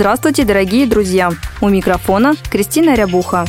[0.00, 1.30] Здравствуйте, дорогие друзья!
[1.60, 3.44] У микрофона Кристина Рябуха.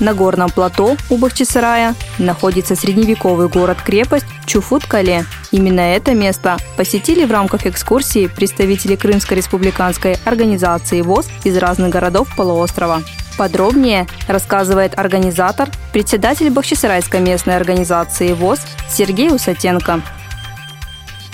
[0.00, 5.26] На горном плато у Бахчисарая находится средневековый город-крепость Чуфут-Кале.
[5.50, 12.34] Именно это место посетили в рамках экскурсии представители Крымской республиканской организации ВОЗ из разных городов
[12.34, 13.02] полуострова.
[13.36, 20.00] Подробнее рассказывает организатор, председатель Бахчисарайской местной организации ВОЗ Сергей Усатенко.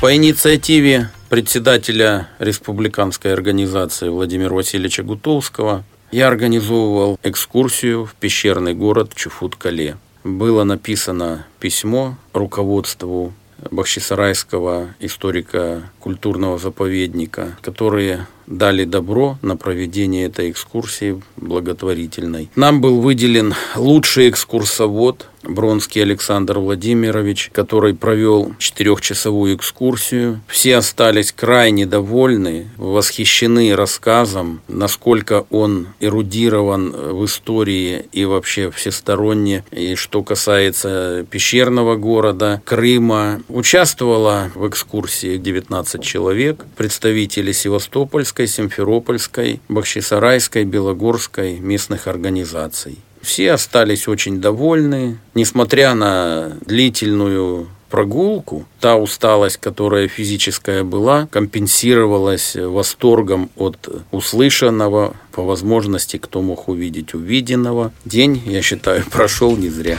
[0.00, 9.96] По инициативе председателя республиканской организации Владимира Васильевича Гутовского я организовывал экскурсию в пещерный город Чуфут-Кале.
[10.22, 13.32] Было написано письмо руководству
[13.70, 22.50] Бахчисарайского историка-культурного заповедника, которые дали добро на проведение этой экскурсии благотворительной.
[22.54, 30.40] Нам был выделен лучший экскурсовод Бронский Александр Владимирович, который провел четырехчасовую экскурсию.
[30.46, 39.64] Все остались крайне довольны, восхищены рассказом, насколько он эрудирован в истории и вообще всесторонне.
[39.72, 49.60] И что касается пещерного города, Крыма, участвовало в экскурсии 19 человек, представители Севастопольска, Кировской, Симферопольской,
[49.68, 52.98] Бахчисарайской, Белогорской местных организаций.
[53.26, 63.50] Все остались очень довольны, несмотря на длительную прогулку, та усталость, которая физическая была, компенсировалась восторгом
[63.56, 67.92] от услышанного, по возможности, кто мог увидеть увиденного.
[68.04, 69.98] День, я считаю, прошел не зря.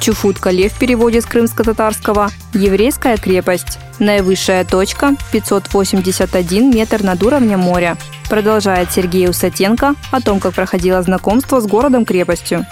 [0.00, 3.80] Чуфут-Кале в переводе с крымско-татарского «Еврейская крепость».
[3.98, 7.98] Наивысшая точка– 581 метр над уровнем моря.
[8.28, 12.66] Продолжает Сергей Усатенко о том, как проходило знакомство с городом-крепостью.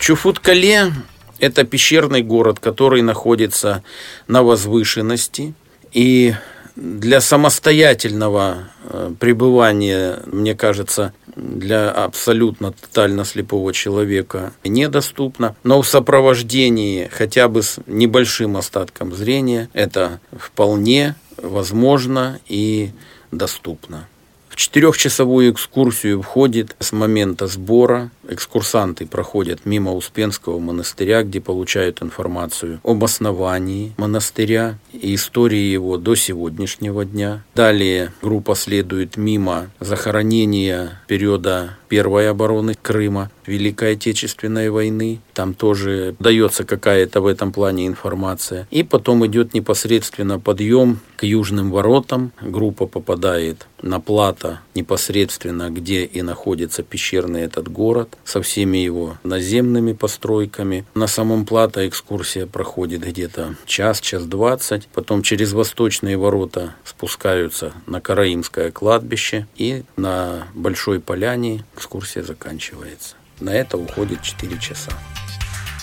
[0.00, 0.92] Чуфут-Кале–
[1.38, 3.84] это пещерный город, который находится
[4.26, 5.54] на возвышенности.
[5.92, 6.34] И
[6.74, 17.08] для самостоятельного э, пребывания, мне кажется, для абсолютно тотально слепого человека недоступно, но в сопровождении
[17.12, 22.90] хотя бы с небольшим остатком зрения это вполне возможно и
[23.30, 24.08] доступно.
[24.48, 28.10] В четырехчасовую экскурсию входит с момента сбора.
[28.28, 36.14] Экскурсанты проходят мимо Успенского монастыря, где получают информацию об основании монастыря и истории его до
[36.14, 37.44] сегодняшнего дня.
[37.54, 45.20] Далее группа следует мимо захоронения периода первой обороны Крыма, Великой Отечественной войны.
[45.34, 48.66] Там тоже дается какая-то в этом плане информация.
[48.70, 52.32] И потом идет непосредственно подъем к южным воротам.
[52.40, 59.92] Группа попадает на плато непосредственно, где и находится пещерный этот город, со всеми его наземными
[59.92, 60.84] постройками.
[60.94, 64.88] На самом плато экскурсия проходит где-то час, час двадцать.
[64.88, 73.16] Потом через восточные ворота спускаются на Караимское кладбище и на Большой Поляне экскурсия заканчивается.
[73.40, 74.92] На это уходит 4 часа.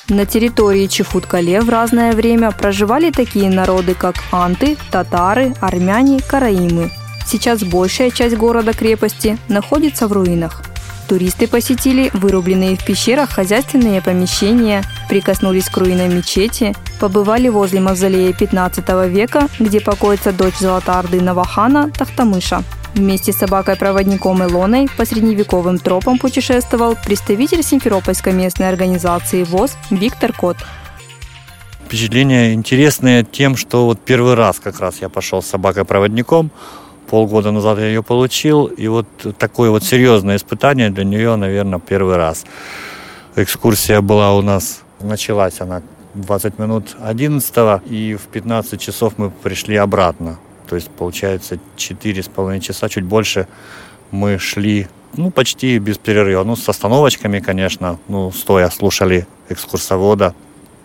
[0.10, 6.92] На территории Чефут-Кале в разное время проживали такие народы, как анты, татары, армяне, караимы.
[7.26, 10.72] Сейчас большая часть города-крепости находится в руинах.
[11.13, 18.84] Туристы посетили вырубленные в пещерах хозяйственные помещения, прикоснулись к руинам мечети, побывали возле мавзолея 15
[19.12, 22.63] века, где покоится дочь Золотарды Навахана Тахтамыша.
[22.96, 30.57] Вместе с собакой-проводником Илоной по средневековым тропам путешествовал представитель Симферопольской местной организации ВОЗ Виктор Кот.
[31.85, 36.49] Впечатления интересные тем, что вот первый раз как раз я пошел с собакой-проводником,
[37.14, 39.06] полгода назад я ее получил, и вот
[39.38, 42.44] такое вот серьезное испытание для нее, наверное, первый раз.
[43.36, 45.84] Экскурсия была у нас, началась она
[46.16, 50.40] 20 минут 11 и в 15 часов мы пришли обратно.
[50.68, 53.48] То есть, получается, четыре с половиной часа, чуть больше
[54.10, 56.44] мы шли, ну, почти без перерыва.
[56.44, 60.34] Ну, с остановочками, конечно, ну, стоя слушали экскурсовода.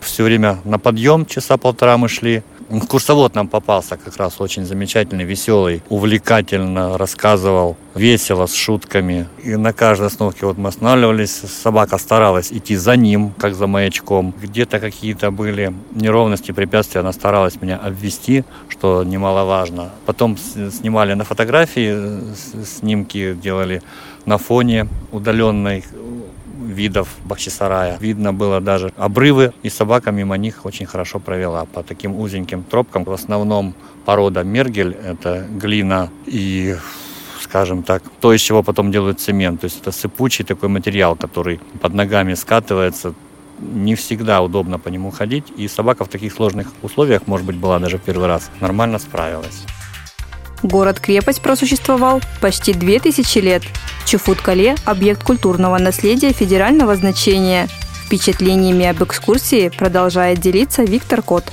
[0.01, 2.43] Все время на подъем часа полтора мы шли,
[2.89, 9.27] Курсовод нам попался как раз очень замечательный, веселый, увлекательно рассказывал, весело, с шутками.
[9.43, 14.35] И на каждой остановке вот мы останавливались, собака старалась идти за ним, как за маячком.
[14.43, 19.91] Где-то какие-то были неровности, препятствия, она старалась меня обвести, что немаловажно.
[20.05, 22.21] Потом снимали на фотографии,
[22.65, 23.83] снимки делали
[24.27, 25.85] на фоне удаленной
[26.79, 27.99] видов Бахчисарая.
[28.01, 33.05] Видно было даже обрывы, и собака мимо них очень хорошо провела по таким узеньким тропкам.
[33.05, 36.77] В основном порода мергель, это глина и
[37.41, 39.61] скажем так, то, из чего потом делают цемент.
[39.61, 43.15] То есть это сыпучий такой материал, который под ногами скатывается,
[43.61, 47.79] не всегда удобно по нему ходить, и собака в таких сложных условиях, может быть, была
[47.79, 49.65] даже в первый раз, нормально справилась.
[50.63, 53.63] Город-крепость просуществовал почти 2000 лет.
[54.07, 57.69] Чуфут-Кале– объект культурного наследия федерального значения.
[58.07, 61.45] Впечатлениями об экскурсии продолжает делиться Виктор Кот.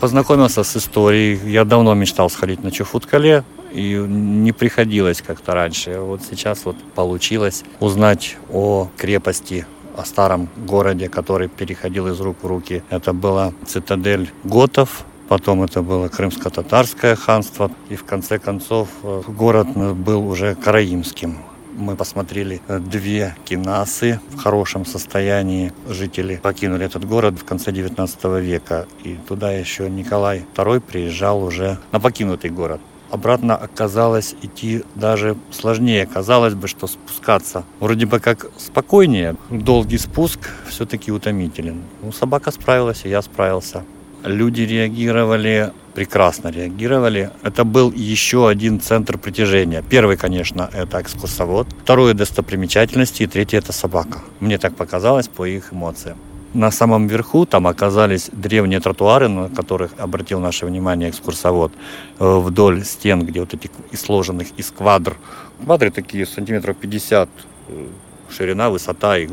[0.00, 1.38] Познакомился с историей.
[1.48, 5.98] Я давно мечтал сходить на Чуфут-Кале, и не приходилось как-то раньше.
[5.98, 9.66] Вот сейчас вот получилось узнать о крепости
[9.96, 12.82] о старом городе, который переходил из рук в руки.
[12.90, 19.68] Это была цитадель готов, потом это было крымско-татарское ханство, и в конце концов э, город
[19.96, 21.38] был уже караимским.
[21.74, 25.72] Мы посмотрели э, две кинасы в хорошем состоянии.
[25.88, 28.86] Жители покинули этот город в конце 19 века.
[29.04, 32.82] И туда еще Николай II приезжал уже на покинутый город.
[33.10, 36.04] Обратно оказалось идти даже сложнее.
[36.04, 39.36] Казалось бы, что спускаться вроде бы как спокойнее.
[39.48, 41.80] Долгий спуск все-таки утомителен.
[42.02, 43.82] Ну, собака справилась, и я справился
[44.24, 47.30] люди реагировали, прекрасно реагировали.
[47.42, 49.82] Это был еще один центр притяжения.
[49.82, 51.66] Первый, конечно, это экскурсовод.
[51.82, 53.24] Второе– достопримечательности.
[53.24, 54.20] И третье– это собака.
[54.40, 56.18] Мне так показалось по их эмоциям.
[56.54, 61.72] На самом верху там оказались древние тротуары, на которых обратил наше внимание экскурсовод,
[62.18, 65.16] э, вдоль стен, где вот этих сложенных из квадр.
[65.64, 67.28] Квадры такие сантиметров 50
[67.68, 67.86] э,
[68.28, 69.28] ширина, высота и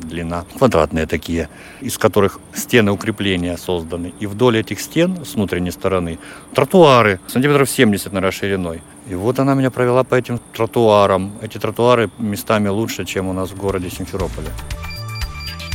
[0.00, 1.48] длина, квадратные такие,
[1.80, 4.12] из которых стены укрепления созданы.
[4.20, 6.18] И вдоль этих стен, с внутренней стороны,
[6.54, 8.82] тротуары, сантиметров 70, наверное, шириной.
[9.08, 11.32] И вот она меня провела по этим тротуарам.
[11.42, 14.48] Эти тротуары местами лучше, чем у нас в городе Симферополе.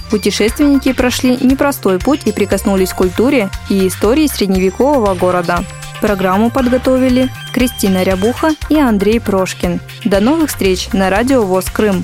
[0.09, 5.63] Путешественники прошли непростой путь и прикоснулись к культуре и истории средневекового города.
[6.01, 9.79] Программу подготовили Кристина Рябуха и Андрей Прошкин.
[10.05, 12.03] До новых встреч на радио ВОЗ Крым.